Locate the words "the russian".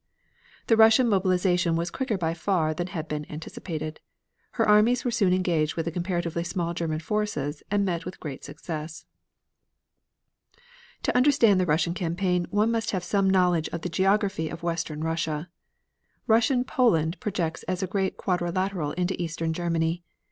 0.65-1.07, 11.59-11.93